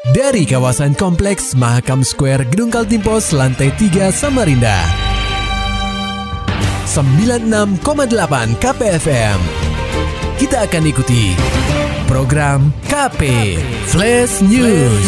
Dari 0.00 0.48
kawasan 0.48 0.96
kompleks 0.96 1.52
Mahakam 1.52 2.00
Square 2.00 2.48
Gedung 2.48 2.72
Kaltimpos 2.72 3.36
lantai 3.36 3.68
3 3.76 4.08
Samarinda. 4.08 4.80
96,8 6.88 8.08
KPFM. 8.56 9.38
Kita 10.40 10.64
akan 10.64 10.82
ikuti 10.88 11.36
program 12.08 12.72
KP 12.88 13.20
Flash 13.92 14.40
News. 14.40 15.04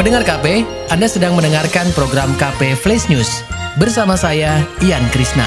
Pendengar 0.00 0.24
KP, 0.24 0.64
Anda 0.88 1.12
sedang 1.12 1.36
mendengarkan 1.36 1.92
program 1.92 2.32
KP 2.40 2.72
Flash 2.72 3.12
News 3.12 3.44
bersama 3.76 4.16
saya 4.16 4.64
Ian 4.80 5.04
Krisna. 5.12 5.46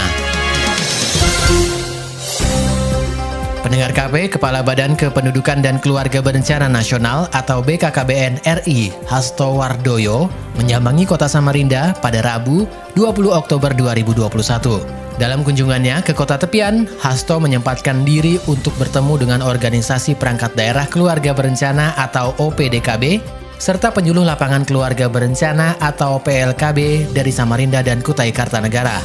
Pendengar 3.68 3.91
KP, 3.91 4.31
Kepala 4.31 4.63
Badan 4.63 4.95
Kependudukan 4.95 5.59
dan 5.59 5.75
Keluarga 5.83 6.23
Berencana 6.23 6.71
Nasional 6.71 7.28
atau 7.36 7.60
BKKBN 7.60 8.39
RI, 8.64 8.96
Hasto 9.11 9.59
Wardoyo, 9.59 10.32
menyambangi 10.55 11.04
kota 11.04 11.28
Samarinda 11.28 11.92
pada 12.00 12.23
Rabu 12.23 12.64
20 12.95 13.28
Oktober 13.28 13.75
2021. 13.75 15.19
Dalam 15.19 15.43
kunjungannya 15.43 16.00
ke 16.00 16.15
kota 16.15 16.39
tepian, 16.39 16.87
Hasto 17.04 17.43
menyempatkan 17.43 18.07
diri 18.07 18.39
untuk 18.47 18.71
bertemu 18.79 19.28
dengan 19.28 19.43
organisasi 19.43 20.15
perangkat 20.15 20.56
daerah 20.56 20.87
keluarga 20.87 21.36
berencana 21.36 21.92
atau 22.00 22.39
OPDKB, 22.39 23.20
serta 23.59 23.92
penyuluh 23.92 24.23
lapangan 24.23 24.64
keluarga 24.64 25.11
berencana 25.11 25.75
atau 25.84 26.23
PLKB 26.23 27.11
dari 27.11 27.36
Samarinda 27.36 27.84
dan 27.84 28.00
Kutai 28.00 28.31
Kartanegara. 28.31 29.04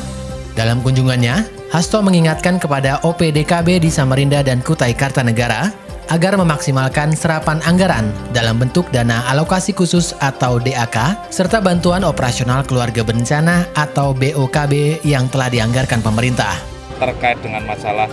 Dalam 0.54 0.87
kunjungannya, 0.87 1.62
Hasto 1.72 2.04
mengingatkan 2.04 2.60
kepada 2.60 3.00
OPDKB 3.00 3.80
di 3.80 3.88
Samarinda 3.88 4.44
dan 4.44 4.60
Kutai 4.60 4.92
Kartanegara 4.92 5.72
agar 6.12 6.36
memaksimalkan 6.36 7.16
serapan 7.16 7.64
anggaran 7.64 8.12
dalam 8.36 8.60
bentuk 8.60 8.84
dana 8.92 9.24
alokasi 9.32 9.72
khusus 9.72 10.12
atau 10.20 10.60
DAK 10.60 11.32
serta 11.32 11.64
bantuan 11.64 12.04
operasional 12.04 12.60
keluarga 12.68 13.01
berencana 13.01 13.64
atau 13.73 14.12
BOKB 14.12 15.01
yang 15.09 15.32
telah 15.32 15.48
dianggarkan 15.48 16.04
pemerintah. 16.04 16.60
Terkait 17.01 17.40
dengan 17.40 17.64
masalah 17.64 18.12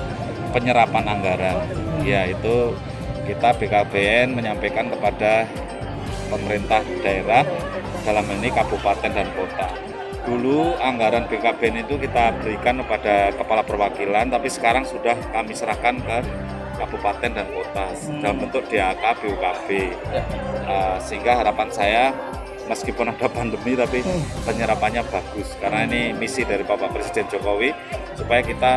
penyerapan 0.56 1.20
anggaran, 1.20 1.60
yaitu 2.08 2.72
kita 3.28 3.60
BKBN 3.60 4.40
menyampaikan 4.40 4.88
kepada 4.88 5.44
pemerintah 6.32 6.80
daerah 7.04 7.44
dalam 8.08 8.24
ini 8.40 8.56
kabupaten 8.56 9.12
dan 9.12 9.28
kota 9.36 9.89
dulu 10.30 10.78
anggaran 10.78 11.26
BKBN 11.26 11.90
itu 11.90 11.98
kita 11.98 12.38
berikan 12.38 12.78
kepada 12.86 13.34
kepala 13.34 13.66
perwakilan, 13.66 14.30
tapi 14.30 14.46
sekarang 14.46 14.86
sudah 14.86 15.18
kami 15.34 15.58
serahkan 15.58 15.98
ke 15.98 16.18
kabupaten 16.78 17.32
dan 17.34 17.48
kota 17.50 17.86
hmm. 17.90 18.22
dalam 18.22 18.38
bentuk 18.38 18.64
DAK 18.70 19.04
BUKB. 19.26 19.68
Ya. 20.14 20.24
Uh, 20.70 20.96
sehingga 21.02 21.34
harapan 21.34 21.74
saya 21.74 22.14
meskipun 22.70 23.10
ada 23.10 23.26
pandemi 23.36 23.74
tapi 23.74 24.06
hmm. 24.06 24.46
penyerapannya 24.46 25.02
bagus 25.10 25.58
karena 25.58 25.90
ini 25.90 26.14
misi 26.14 26.46
dari 26.46 26.62
Bapak 26.62 26.94
Presiden 26.94 27.26
Jokowi 27.26 27.74
supaya 28.14 28.46
kita 28.46 28.74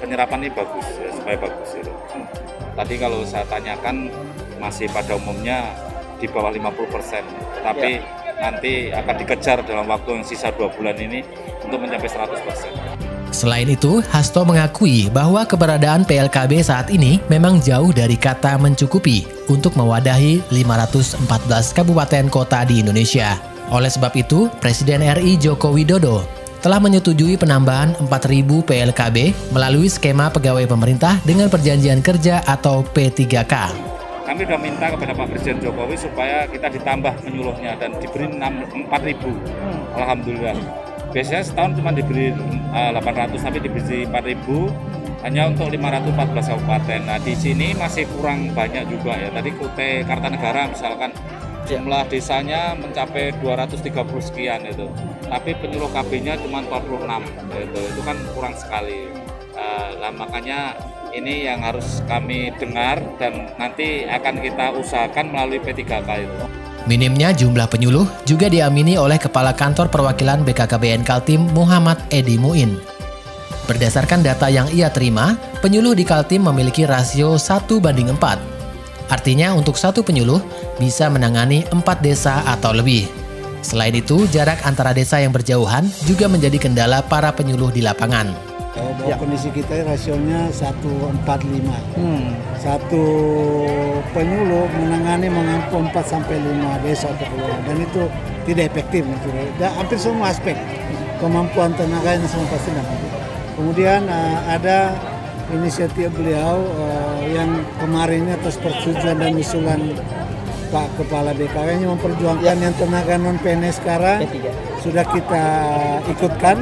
penyerapan 0.00 0.48
ini 0.48 0.50
bagus 0.56 0.88
ya, 0.96 1.12
supaya 1.12 1.36
bagus 1.36 1.70
itu. 1.76 1.92
Hmm. 1.92 2.26
Tadi 2.74 2.94
kalau 2.96 3.20
saya 3.28 3.44
tanyakan 3.52 4.08
masih 4.56 4.88
pada 4.88 5.12
umumnya 5.14 5.76
di 6.18 6.26
bawah 6.26 6.48
50 6.48 6.88
persen, 6.88 7.22
tapi 7.60 8.00
ya 8.00 8.23
nanti 8.38 8.90
akan 8.90 9.14
dikejar 9.20 9.62
dalam 9.66 9.86
waktu 9.86 10.20
yang 10.20 10.24
sisa 10.26 10.50
dua 10.54 10.70
bulan 10.72 10.96
ini 10.98 11.22
untuk 11.62 11.82
mencapai 11.82 12.08
100%. 12.08 13.04
Selain 13.34 13.66
itu, 13.66 13.98
Hasto 14.14 14.46
mengakui 14.46 15.10
bahwa 15.10 15.42
keberadaan 15.42 16.06
PLKB 16.06 16.62
saat 16.62 16.86
ini 16.94 17.18
memang 17.26 17.58
jauh 17.58 17.90
dari 17.90 18.14
kata 18.14 18.54
mencukupi 18.62 19.26
untuk 19.50 19.74
mewadahi 19.74 20.38
514 20.54 21.74
kabupaten 21.74 22.30
kota 22.30 22.62
di 22.62 22.78
Indonesia. 22.78 23.34
Oleh 23.74 23.90
sebab 23.90 24.14
itu, 24.14 24.46
Presiden 24.62 25.02
RI 25.02 25.34
Joko 25.34 25.74
Widodo 25.74 26.22
telah 26.62 26.78
menyetujui 26.78 27.34
penambahan 27.36 27.92
4.000 28.06 28.64
PLKB 28.64 29.36
melalui 29.50 29.90
skema 29.90 30.30
pegawai 30.30 30.64
pemerintah 30.64 31.18
dengan 31.26 31.50
perjanjian 31.50 32.00
kerja 32.00 32.40
atau 32.46 32.86
P3K 32.86 33.83
kami 34.34 34.50
sudah 34.50 34.58
minta 34.66 34.90
kepada 34.90 35.14
Pak 35.14 35.30
Presiden 35.30 35.62
Jokowi 35.62 35.94
supaya 35.94 36.42
kita 36.50 36.66
ditambah 36.66 37.22
penyuluhnya 37.22 37.78
dan 37.78 37.94
diberi 38.02 38.26
4 38.34 38.50
ribu. 39.06 39.30
Hmm. 39.30 39.94
Alhamdulillah. 39.94 40.58
Biasanya 41.14 41.46
setahun 41.46 41.78
cuma 41.78 41.94
diberi 41.94 42.34
uh, 42.74 42.90
eh, 42.90 42.98
800 42.98 43.38
tapi 43.38 43.62
diberi 43.62 44.02
4 44.02 44.10
ribu 44.26 44.74
hanya 45.22 45.46
untuk 45.46 45.70
514 45.70 46.50
kabupaten. 46.50 47.00
Nah 47.06 47.18
di 47.22 47.30
sini 47.38 47.78
masih 47.78 48.10
kurang 48.18 48.50
banyak 48.50 48.90
juga 48.90 49.14
ya. 49.14 49.30
Tadi 49.30 49.54
Kutai 49.54 50.02
Kartanegara 50.02 50.66
misalkan 50.66 51.14
jumlah 51.70 52.02
desanya 52.10 52.74
mencapai 52.74 53.38
230 53.38 53.86
sekian 54.18 54.66
itu. 54.66 54.90
Tapi 55.30 55.54
penyuluh 55.62 55.94
KB-nya 55.94 56.42
cuma 56.42 56.58
46 56.66 57.38
itu. 57.54 57.80
Itu 57.86 58.00
kan 58.02 58.18
kurang 58.34 58.58
sekali. 58.58 59.06
Uh, 59.54 59.94
nah, 60.02 60.10
makanya 60.10 60.74
ini 61.14 61.46
yang 61.46 61.62
harus 61.62 62.02
kami 62.10 62.50
dengar 62.58 62.98
dan 63.16 63.54
nanti 63.56 64.04
akan 64.04 64.42
kita 64.42 64.74
usahakan 64.74 65.30
melalui 65.30 65.62
P3K 65.62 66.08
itu. 66.26 66.44
Minimnya 66.84 67.32
jumlah 67.32 67.64
penyuluh 67.70 68.04
juga 68.28 68.52
diamini 68.52 69.00
oleh 69.00 69.16
Kepala 69.16 69.56
Kantor 69.56 69.88
Perwakilan 69.88 70.44
BKKBN 70.44 71.06
Kaltim 71.06 71.48
Muhammad 71.56 71.96
Edi 72.12 72.36
Muin. 72.36 72.76
Berdasarkan 73.64 74.20
data 74.20 74.52
yang 74.52 74.68
ia 74.68 74.92
terima, 74.92 75.40
penyuluh 75.64 75.96
di 75.96 76.04
Kaltim 76.04 76.44
memiliki 76.44 76.84
rasio 76.84 77.40
1 77.40 77.80
banding 77.80 78.12
4. 78.12 79.08
Artinya 79.08 79.56
untuk 79.56 79.80
satu 79.80 80.04
penyuluh 80.04 80.44
bisa 80.76 81.08
menangani 81.08 81.64
4 81.72 81.80
desa 82.04 82.44
atau 82.44 82.76
lebih. 82.76 83.08
Selain 83.64 83.96
itu, 83.96 84.28
jarak 84.28 84.60
antara 84.68 84.92
desa 84.92 85.16
yang 85.16 85.32
berjauhan 85.32 85.88
juga 86.04 86.28
menjadi 86.28 86.60
kendala 86.60 87.00
para 87.00 87.32
penyuluh 87.32 87.72
di 87.72 87.80
lapangan 87.80 88.53
eh, 88.78 88.92
bahwa 88.98 89.10
ya. 89.10 89.16
kondisi 89.18 89.48
kita 89.50 89.86
rasionya 89.86 90.50
145 90.50 91.98
hmm. 91.98 92.26
satu 92.58 93.04
penyuluh 94.12 94.66
menangani 94.78 95.28
mengampu 95.30 95.78
4 95.80 95.94
sampai 96.04 96.36
5 96.38 96.84
desa 96.86 97.10
atau 97.14 97.26
kelurahan 97.30 97.62
dan 97.66 97.76
itu 97.82 98.02
tidak 98.44 98.64
efektif 98.74 99.02
itu 99.06 99.28
dan 99.56 99.70
hampir 99.78 99.98
semua 99.98 100.30
aspek 100.30 100.56
kemampuan 101.18 101.72
tenaga 101.78 102.18
yang 102.18 102.26
semua 102.28 102.48
pasti 102.52 102.70
tidak 102.70 102.86
kemudian 103.54 104.00
uh, 104.10 104.38
ada 104.50 104.92
inisiatif 105.52 106.10
beliau 106.16 106.64
uh, 106.80 107.20
yang 107.30 107.48
kemarin 107.78 108.28
atas 108.32 108.56
persetujuan 108.58 109.16
dan 109.20 109.36
usulan 109.36 109.80
Pak 110.74 110.90
Kepala 110.98 111.30
BKW 111.38 111.86
yang 111.86 111.94
memperjuangkan 111.94 112.56
ya. 112.58 112.64
yang 112.66 112.74
tenaga 112.74 113.14
non 113.14 113.38
PNS 113.38 113.78
sekarang 113.78 114.26
sudah 114.82 115.06
kita 115.06 115.44
ikutkan 116.10 116.60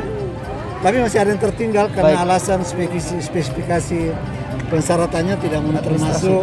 tapi 0.82 0.98
masih 0.98 1.18
ada 1.22 1.30
yang 1.30 1.42
tertinggal 1.42 1.86
karena 1.94 2.18
Baik. 2.18 2.24
alasan 2.26 2.60
spesifikasi, 2.66 3.22
spesifikasi 3.22 4.00
persyaratannya 4.66 5.34
tidak 5.38 5.60
termasuk 5.86 6.42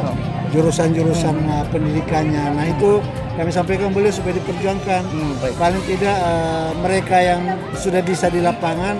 jurusan-jurusan 0.56 1.36
hmm. 1.36 1.68
pendidikannya. 1.76 2.56
Nah 2.56 2.66
itu 2.72 3.04
kami 3.36 3.52
sampaikan 3.52 3.92
beliau 3.92 4.16
supaya 4.16 4.40
diperjuangkan. 4.40 5.02
Hmm, 5.12 5.34
Paling 5.60 5.84
tidak 5.86 6.18
uh, 6.24 6.72
mereka 6.80 7.20
yang 7.20 7.42
sudah 7.76 8.00
bisa 8.00 8.32
di 8.32 8.40
lapangan 8.40 8.96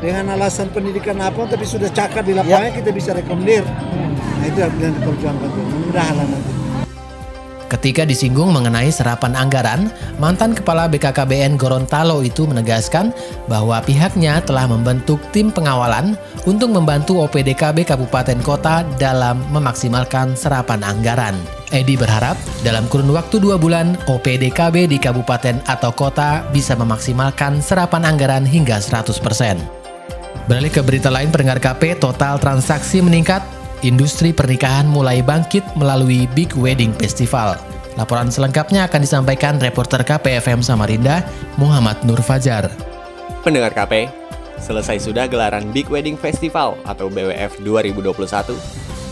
dengan 0.00 0.34
alasan 0.34 0.72
pendidikan 0.72 1.20
apa 1.22 1.46
tapi 1.46 1.62
sudah 1.62 1.86
cakap 1.92 2.26
di 2.26 2.34
lapangan 2.34 2.72
ya. 2.72 2.76
kita 2.80 2.90
bisa 2.96 3.12
rekomendir. 3.12 3.62
Hmm. 3.68 4.16
Nah 4.40 4.44
itu 4.48 4.58
yang 4.58 4.94
diperjuangkan. 4.96 5.48
Mudah-mudahan 5.52 6.16
nanti. 6.16 6.61
Ketika 7.72 8.04
disinggung 8.04 8.52
mengenai 8.52 8.92
serapan 8.92 9.32
anggaran, 9.32 9.88
mantan 10.20 10.52
Kepala 10.52 10.92
BKKBN 10.92 11.56
Gorontalo 11.56 12.20
itu 12.20 12.44
menegaskan 12.44 13.16
bahwa 13.48 13.80
pihaknya 13.80 14.44
telah 14.44 14.68
membentuk 14.68 15.16
tim 15.32 15.48
pengawalan 15.48 16.12
untuk 16.44 16.68
membantu 16.68 17.24
OPDKB 17.24 17.88
Kabupaten 17.88 18.44
Kota 18.44 18.84
dalam 19.00 19.40
memaksimalkan 19.56 20.36
serapan 20.36 20.84
anggaran. 20.84 21.32
Edi 21.72 21.96
berharap 21.96 22.36
dalam 22.60 22.84
kurun 22.92 23.08
waktu 23.08 23.40
dua 23.40 23.56
bulan, 23.56 23.96
OPDKB 24.04 24.92
di 24.92 25.00
kabupaten 25.00 25.64
atau 25.64 25.88
kota 25.96 26.44
bisa 26.52 26.76
memaksimalkan 26.76 27.64
serapan 27.64 28.04
anggaran 28.04 28.44
hingga 28.44 28.76
100%. 28.76 29.56
Beralih 30.44 30.68
ke 30.68 30.84
berita 30.84 31.08
lain 31.08 31.32
pendengar 31.32 31.56
KP, 31.56 31.96
total 31.96 32.36
transaksi 32.36 33.00
meningkat 33.00 33.40
industri 33.82 34.30
pernikahan 34.30 34.86
mulai 34.86 35.20
bangkit 35.20 35.62
melalui 35.74 36.30
Big 36.32 36.54
Wedding 36.54 36.94
Festival. 36.96 37.58
Laporan 37.98 38.32
selengkapnya 38.32 38.88
akan 38.88 39.00
disampaikan 39.04 39.60
reporter 39.60 40.00
KPFM 40.00 40.64
Samarinda, 40.64 41.26
Muhammad 41.60 42.00
Nur 42.08 42.22
Fajar. 42.24 42.72
Pendengar 43.44 43.74
KP, 43.74 44.08
selesai 44.62 45.02
sudah 45.02 45.28
gelaran 45.28 45.68
Big 45.74 45.90
Wedding 45.90 46.16
Festival 46.16 46.78
atau 46.88 47.10
BWF 47.12 47.60
2021 47.60 48.56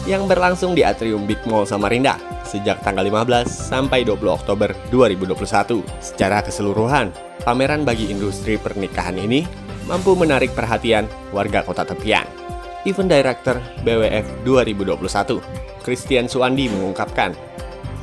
yang 0.08 0.24
berlangsung 0.24 0.72
di 0.72 0.80
Atrium 0.80 1.28
Big 1.28 1.42
Mall 1.44 1.68
Samarinda 1.68 2.16
sejak 2.46 2.80
tanggal 2.80 3.04
15 3.04 3.46
sampai 3.46 4.02
20 4.02 4.16
Oktober 4.32 4.72
2021. 4.88 5.84
Secara 6.00 6.40
keseluruhan, 6.40 7.12
pameran 7.44 7.84
bagi 7.84 8.08
industri 8.08 8.56
pernikahan 8.56 9.14
ini 9.20 9.44
mampu 9.84 10.16
menarik 10.16 10.54
perhatian 10.56 11.04
warga 11.34 11.60
kota 11.66 11.84
tepian. 11.84 12.24
Event 12.88 13.12
Director 13.12 13.60
BWF 13.84 14.24
2021, 14.48 15.84
Christian 15.84 16.24
Suandi 16.32 16.72
mengungkapkan, 16.72 17.36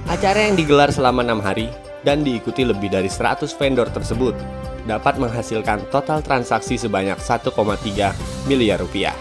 acara 0.06 0.46
yang 0.46 0.54
digelar 0.54 0.94
selama 0.94 1.26
enam 1.26 1.42
hari 1.42 1.74
dan 2.06 2.22
diikuti 2.22 2.62
lebih 2.62 2.94
dari 2.94 3.10
100 3.10 3.50
vendor 3.58 3.90
tersebut 3.90 4.38
dapat 4.86 5.18
menghasilkan 5.18 5.82
total 5.90 6.22
transaksi 6.22 6.78
sebanyak 6.78 7.18
1,3 7.18 7.50
miliar 8.46 8.78
rupiah. 8.78 9.18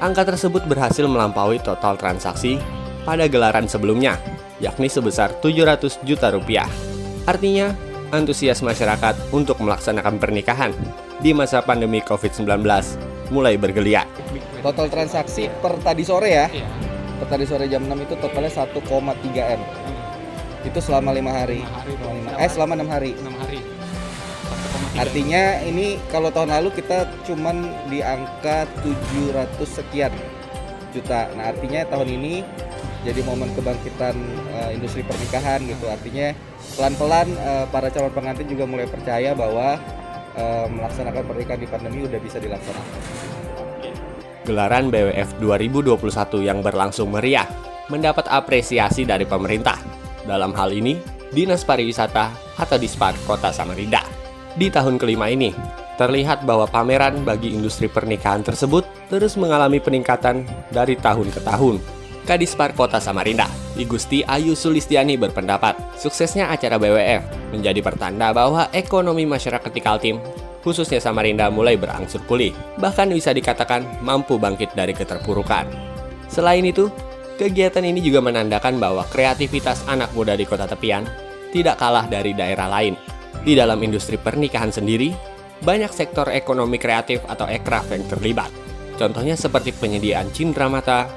Angka 0.00 0.24
tersebut 0.24 0.64
berhasil 0.64 1.04
melampaui 1.04 1.60
total 1.60 1.98
transaksi 1.98 2.56
pada 3.04 3.26
gelaran 3.26 3.68
sebelumnya, 3.68 4.16
yakni 4.62 4.88
sebesar 4.88 5.34
700 5.42 6.00
juta 6.06 6.32
rupiah. 6.32 6.70
Artinya, 7.28 7.74
antusias 8.14 8.64
masyarakat 8.64 9.34
untuk 9.34 9.60
melaksanakan 9.60 10.16
pernikahan 10.16 10.72
di 11.20 11.36
masa 11.36 11.60
pandemi 11.60 12.00
COVID-19 12.00 12.64
mulai 13.30 13.56
bergeliat. 13.56 14.06
Total 14.60 14.86
transaksi 14.90 15.48
per 15.62 15.78
tadi 15.80 16.02
sore 16.04 16.30
ya. 16.30 16.46
Iya. 16.50 16.66
Per 17.22 17.26
tadi 17.30 17.44
sore 17.46 17.70
jam 17.70 17.86
6 17.86 17.94
itu 18.04 18.14
totalnya 18.18 18.52
1,3 18.52 19.56
M. 19.56 19.62
Itu 20.66 20.78
selama 20.82 21.16
lima 21.16 21.32
hari. 21.32 21.64
hari 21.64 21.92
selama 21.96 22.30
eh 22.36 22.50
selama 22.50 22.72
enam 22.76 22.90
hari. 22.90 23.10
6 23.16 23.42
hari. 23.46 23.60
Artinya 24.98 25.62
ini 25.64 25.96
kalau 26.12 26.28
tahun 26.28 26.52
lalu 26.52 26.76
kita 26.76 27.08
cuman 27.24 27.72
di 27.88 28.04
angka 28.04 28.68
700 28.84 29.64
sekian 29.64 30.12
juta. 30.92 31.30
Nah, 31.38 31.54
artinya 31.54 31.86
tahun 31.88 32.20
ini 32.20 32.42
jadi 33.00 33.24
momen 33.24 33.48
kebangkitan 33.56 34.12
uh, 34.60 34.70
industri 34.74 35.00
pernikahan 35.06 35.64
gitu. 35.64 35.88
Artinya 35.88 36.36
pelan-pelan 36.76 37.32
uh, 37.40 37.64
para 37.72 37.88
calon 37.88 38.12
pengantin 38.12 38.44
juga 38.50 38.68
mulai 38.68 38.84
percaya 38.84 39.32
bahwa 39.32 39.80
uh, 40.36 40.66
melaksanakan 40.70 41.22
pernikahan 41.26 41.60
di 41.60 41.68
pandemi 41.70 41.98
udah 42.06 42.20
bisa 42.20 42.38
dilaksanakan. 42.38 43.00
Gelaran 44.44 44.88
BWF 44.88 45.28
2021 45.38 46.48
yang 46.48 46.58
berlangsung 46.64 47.12
meriah 47.12 47.46
mendapat 47.90 48.26
apresiasi 48.30 49.02
dari 49.04 49.26
pemerintah. 49.26 49.76
Dalam 50.24 50.54
hal 50.54 50.70
ini, 50.70 50.96
Dinas 51.30 51.62
Pariwisata 51.66 52.56
atau 52.58 52.76
Dispar 52.78 53.14
Kota 53.26 53.50
Samarinda. 53.50 54.02
Di 54.54 54.66
tahun 54.66 54.98
kelima 54.98 55.30
ini, 55.30 55.54
terlihat 56.00 56.48
bahwa 56.48 56.66
pameran 56.66 57.22
bagi 57.22 57.54
industri 57.54 57.86
pernikahan 57.86 58.42
tersebut 58.42 58.88
terus 59.12 59.36
mengalami 59.36 59.78
peningkatan 59.78 60.48
dari 60.72 60.96
tahun 60.96 61.28
ke 61.30 61.40
tahun. 61.44 61.99
Kadispar 62.30 62.78
Kota 62.78 63.02
Samarinda, 63.02 63.50
Igusti 63.74 64.22
Ayu 64.22 64.54
Sulistiani 64.54 65.18
berpendapat, 65.18 65.98
suksesnya 65.98 66.46
acara 66.46 66.78
BWF 66.78 67.50
menjadi 67.50 67.82
pertanda 67.82 68.30
bahwa 68.30 68.70
ekonomi 68.70 69.26
masyarakat 69.26 69.66
di 69.74 69.82
Kaltim 69.82 70.22
khususnya 70.62 71.02
Samarinda 71.02 71.50
mulai 71.50 71.74
berangsur 71.74 72.22
pulih, 72.30 72.54
bahkan 72.78 73.10
bisa 73.10 73.34
dikatakan 73.34 73.82
mampu 73.98 74.38
bangkit 74.38 74.78
dari 74.78 74.94
keterpurukan. 74.94 75.66
Selain 76.30 76.62
itu, 76.62 76.86
kegiatan 77.34 77.82
ini 77.82 77.98
juga 77.98 78.22
menandakan 78.22 78.78
bahwa 78.78 79.02
kreativitas 79.10 79.82
anak 79.90 80.14
muda 80.14 80.38
di 80.38 80.46
kota 80.46 80.70
tepian 80.70 81.02
tidak 81.50 81.82
kalah 81.82 82.06
dari 82.06 82.30
daerah 82.30 82.70
lain. 82.70 82.94
Di 83.42 83.58
dalam 83.58 83.82
industri 83.82 84.20
pernikahan 84.20 84.70
sendiri, 84.70 85.10
banyak 85.66 85.90
sektor 85.90 86.30
ekonomi 86.30 86.78
kreatif 86.78 87.26
atau 87.26 87.50
ekraf 87.50 87.90
yang 87.90 88.06
terlibat. 88.06 88.54
Contohnya 88.94 89.34
seperti 89.34 89.74
penyediaan 89.74 90.28
cindera 90.30 90.68
mata, 90.68 91.08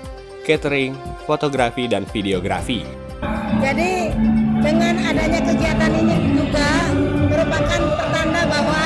catering, 0.43 0.93
fotografi, 1.25 1.87
dan 1.87 2.03
videografi. 2.11 2.83
Jadi 3.63 4.11
dengan 4.59 4.95
adanya 4.99 5.41
kegiatan 5.43 5.91
ini 5.91 6.17
juga 6.35 6.69
merupakan 7.31 7.81
pertanda 7.99 8.41
bahwa 8.47 8.81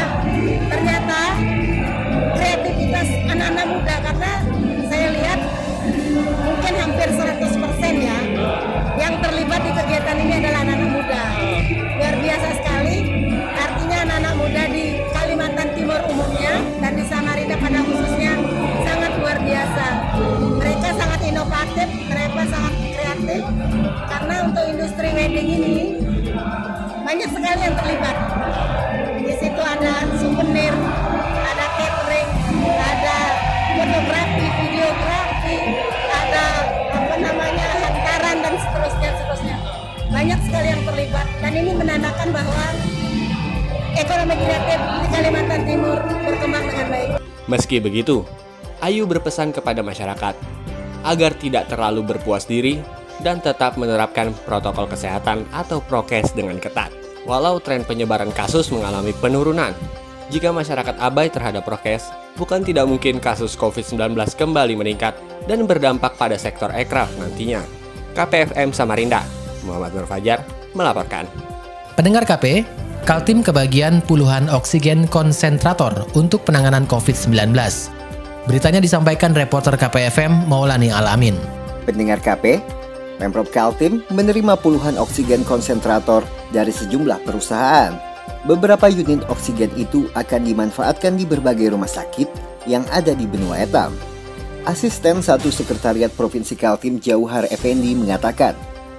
Banyak 40.28 40.44
sekali 40.44 40.68
yang 40.68 40.84
terlibat 40.84 41.28
dan 41.40 41.54
ini 41.56 41.72
menandakan 41.72 42.28
bahwa 42.36 42.66
ekonomi 43.96 44.36
kreatif 44.36 44.80
di 44.84 45.08
Kalimantan 45.08 45.62
Timur 45.64 45.98
berkembang 46.04 46.68
dengan 46.68 46.88
baik. 46.92 47.10
Meski 47.48 47.80
begitu, 47.80 48.28
Ayu 48.84 49.08
berpesan 49.08 49.56
kepada 49.56 49.80
masyarakat 49.80 50.36
agar 51.08 51.32
tidak 51.40 51.72
terlalu 51.72 52.04
berpuas 52.04 52.44
diri 52.44 52.84
dan 53.24 53.40
tetap 53.40 53.80
menerapkan 53.80 54.36
protokol 54.44 54.92
kesehatan 54.92 55.48
atau 55.56 55.80
prokes 55.80 56.36
dengan 56.36 56.60
ketat. 56.60 56.92
Walau 57.24 57.64
tren 57.64 57.88
penyebaran 57.88 58.36
kasus 58.36 58.68
mengalami 58.68 59.16
penurunan, 59.16 59.72
jika 60.28 60.52
masyarakat 60.52 61.00
abai 61.00 61.32
terhadap 61.32 61.64
prokes, 61.64 62.12
bukan 62.36 62.68
tidak 62.68 62.84
mungkin 62.84 63.24
kasus 63.24 63.56
COVID-19 63.56 64.12
kembali 64.36 64.76
meningkat 64.76 65.16
dan 65.48 65.64
berdampak 65.64 66.20
pada 66.20 66.36
sektor 66.36 66.68
ekraf 66.76 67.16
nantinya. 67.16 67.64
KPFM 68.12 68.76
Samarinda, 68.76 69.47
Muhammad 69.68 69.92
Nur 69.92 70.08
Fajar, 70.08 70.48
melaporkan. 70.72 71.28
Pendengar 72.00 72.24
KP, 72.24 72.64
Kaltim 73.04 73.40
kebagian 73.44 74.04
puluhan 74.04 74.48
oksigen 74.52 75.08
konsentrator 75.08 76.08
untuk 76.16 76.44
penanganan 76.48 76.88
COVID-19. 76.88 77.56
Beritanya 78.48 78.80
disampaikan 78.80 79.36
reporter 79.36 79.76
KPFM 79.76 80.48
Maulani 80.48 80.88
Alamin. 80.88 81.36
Pendengar 81.84 82.20
KP, 82.24 82.60
Pemprov 83.16 83.48
Kaltim 83.50 84.04
menerima 84.12 84.60
puluhan 84.60 85.00
oksigen 85.00 85.48
konsentrator 85.48 86.24
dari 86.52 86.72
sejumlah 86.72 87.24
perusahaan. 87.24 87.96
Beberapa 88.44 88.92
unit 88.92 89.24
oksigen 89.28 89.72
itu 89.80 90.08
akan 90.12 90.44
dimanfaatkan 90.44 91.16
di 91.16 91.24
berbagai 91.24 91.72
rumah 91.72 91.90
sakit 91.90 92.28
yang 92.68 92.84
ada 92.92 93.16
di 93.16 93.24
benua 93.24 93.64
etam. 93.64 93.96
Asisten 94.68 95.24
satu 95.24 95.48
Sekretariat 95.48 96.12
Provinsi 96.12 96.60
Kaltim 96.60 97.00
Jauhar 97.00 97.48
Effendi 97.48 97.96
mengatakan, 97.96 98.52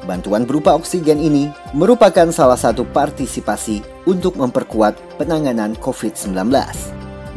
bantuan 0.07 0.47
berupa 0.47 0.77
oksigen 0.77 1.19
ini 1.19 1.51
merupakan 1.75 2.29
salah 2.31 2.61
satu 2.61 2.87
partisipasi 2.87 3.83
untuk 4.07 4.39
memperkuat 4.39 5.19
penanganan 5.19 5.75
COVID-19. 5.81 6.37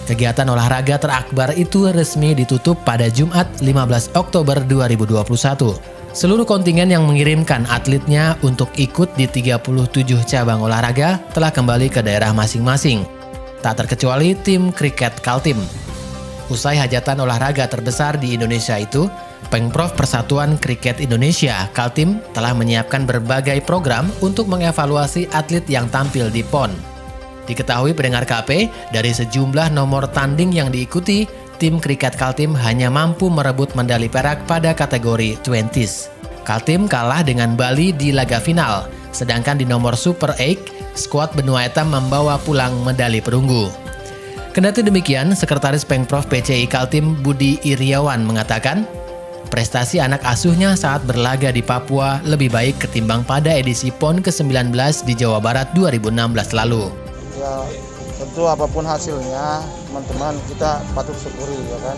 Kegiatan 0.10 0.50
olahraga 0.50 0.98
terakbar 0.98 1.54
itu 1.54 1.86
resmi 1.94 2.34
ditutup 2.34 2.82
pada 2.82 3.14
Jumat 3.14 3.46
15 3.62 4.18
Oktober 4.18 4.58
2021. 4.66 5.78
Seluruh 6.18 6.50
kontingen 6.50 6.90
yang 6.90 7.06
mengirimkan 7.06 7.70
atletnya 7.70 8.34
untuk 8.42 8.74
ikut 8.74 9.14
di 9.14 9.30
37 9.30 9.70
cabang 10.26 10.66
olahraga 10.66 11.22
telah 11.30 11.54
kembali 11.54 11.94
ke 11.94 12.02
daerah 12.02 12.34
masing-masing. 12.34 13.06
Tak 13.62 13.86
terkecuali 13.86 14.34
tim 14.42 14.74
kriket 14.74 15.14
Kaltim. 15.22 15.62
Usai 16.50 16.82
hajatan 16.82 17.22
olahraga 17.22 17.70
terbesar 17.70 18.18
di 18.18 18.34
Indonesia 18.34 18.82
itu, 18.82 19.06
Pengprov 19.54 19.94
Persatuan 19.94 20.58
Kriket 20.58 21.06
Indonesia, 21.06 21.70
Kaltim, 21.78 22.18
telah 22.34 22.58
menyiapkan 22.58 23.06
berbagai 23.06 23.62
program 23.62 24.10
untuk 24.26 24.50
mengevaluasi 24.50 25.30
atlet 25.30 25.70
yang 25.70 25.86
tampil 25.94 26.34
di 26.34 26.42
PON. 26.42 26.89
Diketahui 27.50 27.98
pendengar 27.98 28.30
KP, 28.30 28.70
dari 28.94 29.10
sejumlah 29.10 29.74
nomor 29.74 30.06
tanding 30.14 30.54
yang 30.54 30.70
diikuti, 30.70 31.26
tim 31.58 31.82
kriket 31.82 32.14
Kaltim 32.14 32.54
hanya 32.54 32.94
mampu 32.94 33.26
merebut 33.28 33.74
medali 33.74 34.06
perak 34.06 34.46
pada 34.46 34.78
kategori 34.78 35.42
20s. 35.42 36.14
Kaltim 36.46 36.86
kalah 36.86 37.26
dengan 37.26 37.58
Bali 37.58 37.90
di 37.90 38.14
laga 38.14 38.38
final, 38.38 38.86
sedangkan 39.10 39.58
di 39.58 39.66
nomor 39.66 39.98
Super 39.98 40.38
8, 40.38 40.94
skuad 40.94 41.34
benua 41.34 41.66
hitam 41.66 41.90
membawa 41.90 42.38
pulang 42.42 42.86
medali 42.86 43.18
perunggu. 43.18 43.74
Kendati 44.54 44.82
demikian, 44.82 45.34
Sekretaris 45.38 45.86
Pengprov 45.86 46.26
PCI 46.26 46.66
Kaltim 46.66 47.18
Budi 47.22 47.62
Iriawan 47.62 48.26
mengatakan, 48.26 48.86
prestasi 49.54 50.02
anak 50.02 50.26
asuhnya 50.26 50.74
saat 50.74 51.06
berlaga 51.06 51.54
di 51.54 51.62
Papua 51.62 52.18
lebih 52.26 52.50
baik 52.50 52.82
ketimbang 52.82 53.26
pada 53.26 53.54
edisi 53.54 53.94
PON 53.94 54.22
ke-19 54.22 54.74
di 55.06 55.14
Jawa 55.14 55.38
Barat 55.42 55.70
2016 55.78 56.54
lalu. 56.54 57.09
Ya, 57.40 57.64
tentu 58.20 58.44
apa 58.52 58.68
pun 58.68 58.84
hasilnya 58.84 59.64
teman-teman 59.88 60.36
kita 60.52 60.84
patut 60.92 61.16
syukuri 61.16 61.56
ya 61.56 61.80
kan? 61.88 61.98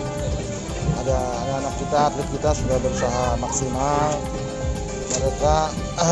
Ada 1.02 1.18
anak-anak 1.18 1.74
kita 1.82 1.98
atlet 1.98 2.28
kita 2.30 2.50
sudah 2.54 2.76
berusaha 2.78 3.24
maksimal. 3.42 4.22
Mereka 5.18 5.56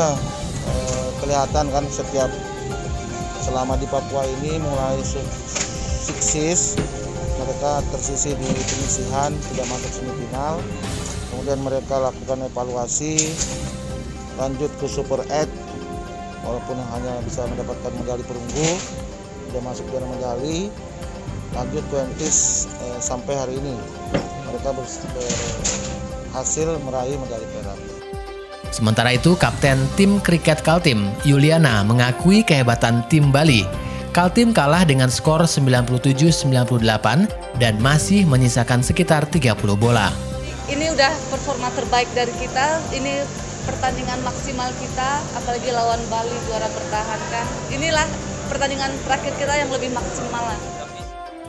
eh, 0.74 1.08
kelihatan 1.22 1.70
kan 1.70 1.84
setiap 1.94 2.26
selama 3.38 3.78
di 3.78 3.86
Papua 3.86 4.26
ini 4.42 4.58
mulai 4.58 4.98
sukses. 5.06 6.74
Mereka 7.38 7.86
tersisi 7.94 8.34
di 8.34 8.50
penyisihan 8.50 9.30
tidak 9.54 9.66
masuk 9.70 9.94
semifinal. 9.94 10.58
Kemudian 11.30 11.62
mereka 11.62 12.02
lakukan 12.02 12.50
evaluasi 12.50 13.30
lanjut 14.42 14.74
ke 14.82 14.90
Super 14.90 15.22
8 15.30 15.46
walaupun 16.42 16.82
hanya 16.82 17.14
bisa 17.22 17.46
mendapatkan 17.46 17.94
medali 17.94 18.26
perunggu 18.26 18.68
sudah 19.50 19.66
masuk 19.66 19.82
dalam 19.90 20.06
medali 20.14 20.70
lanjut 21.58 21.82
20 21.90 22.22
eh, 22.22 22.30
sampai 23.02 23.34
hari 23.34 23.58
ini 23.58 23.74
mereka 24.46 24.70
berhasil 24.70 26.70
meraih 26.86 27.18
medali 27.18 27.42
perak. 27.50 27.74
Sementara 28.70 29.10
itu, 29.10 29.34
Kapten 29.34 29.82
tim 29.98 30.22
kriket 30.22 30.62
Kaltim, 30.62 31.10
Yuliana, 31.26 31.82
mengakui 31.82 32.46
kehebatan 32.46 33.02
tim 33.10 33.34
Bali. 33.34 33.66
Kaltim 34.14 34.54
kalah 34.54 34.86
dengan 34.86 35.10
skor 35.10 35.42
97-98 35.42 36.46
dan 37.58 37.74
masih 37.82 38.22
menyisakan 38.30 38.86
sekitar 38.86 39.26
30 39.26 39.58
bola. 39.74 40.14
Ini 40.70 40.86
udah 40.94 41.10
performa 41.34 41.66
terbaik 41.74 42.06
dari 42.14 42.30
kita. 42.38 42.78
Ini 42.94 43.26
pertandingan 43.66 44.22
maksimal 44.22 44.70
kita, 44.78 45.18
apalagi 45.34 45.74
lawan 45.74 45.98
Bali 46.06 46.38
juara 46.46 46.70
bertahan 46.70 47.20
kan. 47.34 47.46
Inilah 47.74 48.29
pertandingan 48.50 48.90
terakhir 49.06 49.38
kita 49.38 49.54
yang 49.54 49.70
lebih 49.70 49.94
maksimal 49.94 50.42
lah. 50.42 50.58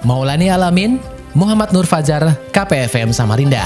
Maulani 0.06 0.54
Alamin, 0.54 1.02
Muhammad 1.34 1.74
Nur 1.74 1.90
Fajar, 1.90 2.38
KPFM 2.54 3.10
Samarinda. 3.10 3.66